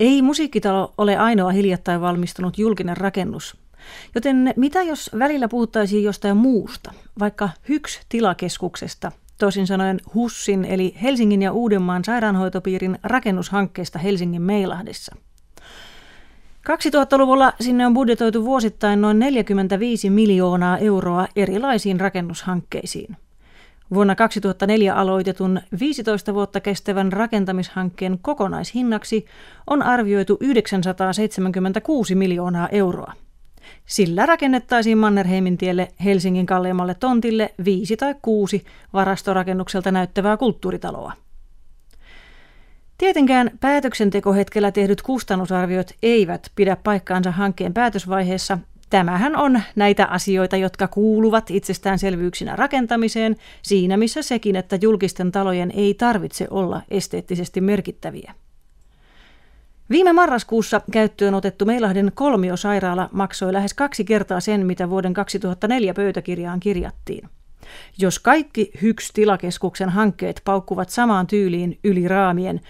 [0.00, 3.56] Ei musiikkitalo ole ainoa hiljattain valmistunut julkinen rakennus.
[4.14, 11.42] Joten mitä jos välillä puhuttaisiin jostain muusta, vaikka HYKS tilakeskuksesta, toisin sanoen HUSSin eli Helsingin
[11.42, 15.16] ja Uudenmaan sairaanhoitopiirin rakennushankkeesta Helsingin Meilahdessa.
[16.68, 23.16] 2000-luvulla sinne on budjetoitu vuosittain noin 45 miljoonaa euroa erilaisiin rakennushankkeisiin.
[23.94, 29.26] Vuonna 2004 aloitetun 15 vuotta kestävän rakentamishankkeen kokonaishinnaksi
[29.66, 33.12] on arvioitu 976 miljoonaa euroa.
[33.86, 41.12] Sillä rakennettaisiin Mannerheimin tielle Helsingin kalleimmalle tontille viisi tai kuusi varastorakennukselta näyttävää kulttuuritaloa.
[42.98, 48.58] Tietenkään päätöksentekohetkellä tehdyt kustannusarviot eivät pidä paikkaansa hankkeen päätösvaiheessa.
[48.90, 55.94] Tämähän on näitä asioita, jotka kuuluvat itsestäänselvyyksinä rakentamiseen, siinä missä sekin, että julkisten talojen ei
[55.94, 58.34] tarvitse olla esteettisesti merkittäviä.
[59.90, 66.60] Viime marraskuussa käyttöön otettu Meilahden kolmiosairaala maksoi lähes kaksi kertaa sen, mitä vuoden 2004 pöytäkirjaan
[66.60, 67.28] kirjattiin.
[67.98, 72.60] Jos kaikki HYKS-tilakeskuksen hankkeet paukkuvat samaan tyyliin yli raamien,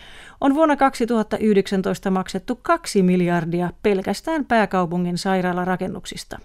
[0.40, 6.38] on vuonna 2019 maksettu 2 miljardia pelkästään pääkaupungin sairaalarakennuksista.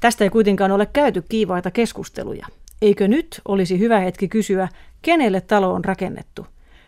[0.00, 2.46] Tästä ei kuitenkaan ole käyty kiivaita keskusteluja.
[2.82, 4.68] Eikö nyt olisi hyvä hetki kysyä,
[5.02, 6.46] kenelle talo on rakennettu?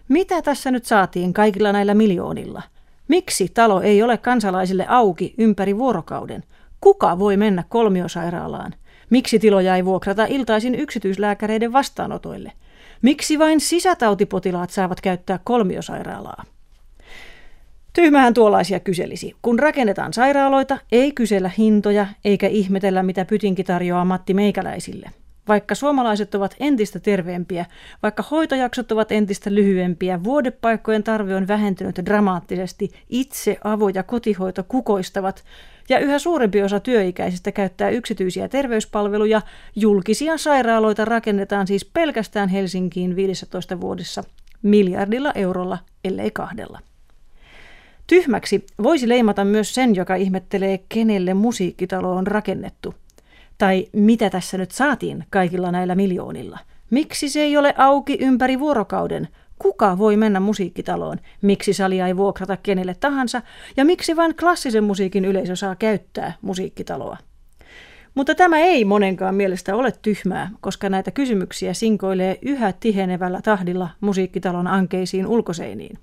[0.08, 2.62] Mitä tässä nyt saatiin kaikilla näillä miljoonilla?
[3.08, 6.44] Miksi talo ei ole kansalaisille auki ympäri vuorokauden?
[6.80, 8.74] Kuka voi mennä kolmiosairaalaan?
[9.10, 12.52] Miksi tiloja ei vuokrata iltaisin yksityislääkäreiden vastaanotoille?
[13.02, 16.44] Miksi vain sisätautipotilaat saavat käyttää kolmiosairaalaa?
[17.92, 19.36] Tyhmähän tuollaisia kyselisi.
[19.42, 25.10] Kun rakennetaan sairaaloita, ei kysellä hintoja eikä ihmetellä, mitä pytinki tarjoaa Matti Meikäläisille.
[25.48, 27.66] Vaikka suomalaiset ovat entistä terveempiä,
[28.02, 35.44] vaikka hoitojaksot ovat entistä lyhyempiä, vuodepaikkojen tarve on vähentynyt dramaattisesti, itse avo- ja kotihoito kukoistavat,
[35.88, 39.42] ja yhä suurempi osa työikäisistä käyttää yksityisiä terveyspalveluja,
[39.76, 44.24] julkisia sairaaloita rakennetaan siis pelkästään Helsinkiin 15 vuodessa
[44.62, 46.80] miljardilla eurolla, ellei kahdella.
[48.06, 52.94] Tyhmäksi voisi leimata myös sen, joka ihmettelee, kenelle musiikkitalo on rakennettu–
[53.58, 56.58] tai mitä tässä nyt saatiin kaikilla näillä miljoonilla?
[56.90, 59.28] Miksi se ei ole auki ympäri vuorokauden?
[59.58, 61.18] Kuka voi mennä musiikkitaloon?
[61.42, 63.42] Miksi salia ei vuokrata kenelle tahansa?
[63.76, 67.16] Ja miksi vain klassisen musiikin yleisö saa käyttää musiikkitaloa?
[68.14, 74.66] Mutta tämä ei monenkaan mielestä ole tyhmää, koska näitä kysymyksiä sinkoilee yhä tihenevällä tahdilla musiikkitalon
[74.66, 75.98] ankeisiin ulkoseiniin.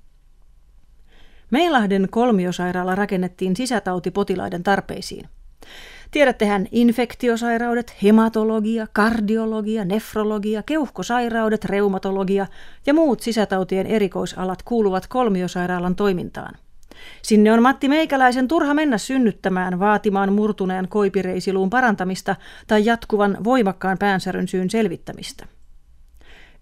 [1.52, 5.30] Meilahden kolmiosairaala rakennettiin sisätautipotilaiden tarpeisiin.
[6.16, 12.48] Tiedättehän infektiosairaudet, hematologia, kardiologia, nefrologia, keuhkosairaudet, reumatologia
[12.86, 16.56] ja muut sisätautien erikoisalat kuuluvat kolmiosairaalan toimintaan.
[17.22, 22.36] Sinne on Matti Meikäläisen turha mennä synnyttämään vaatimaan murtuneen koipireisiluun parantamista
[22.68, 25.46] tai jatkuvan voimakkaan päänsäryn syyn selvittämistä.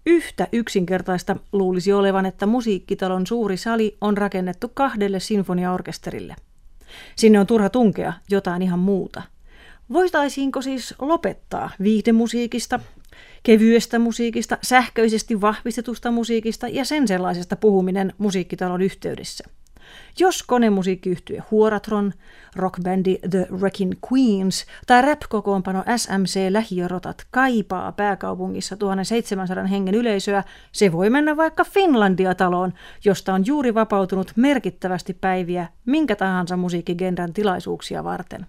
[0.06, 6.36] Yhtä yksinkertaista luulisi olevan, että musiikkitalon suuri sali on rakennettu kahdelle sinfoniaorkesterille.
[7.16, 9.22] Sinne on turha tunkea jotain ihan muuta–
[9.92, 12.80] Voitaisiinko siis lopettaa viihdemusiikista,
[13.42, 19.44] kevyestä musiikista, sähköisesti vahvistetusta musiikista ja sen sellaisesta puhuminen musiikkitalon yhteydessä?
[20.18, 22.12] Jos konemusiikkiyhtye Huoratron,
[22.56, 31.10] rockbändi The Wrecking Queens tai rap-kokoonpano SMC Lähiörotat kaipaa pääkaupungissa 1700 hengen yleisöä, se voi
[31.10, 32.72] mennä vaikka Finlandia-taloon,
[33.04, 38.46] josta on juuri vapautunut merkittävästi päiviä minkä tahansa musiikkigenren tilaisuuksia varten.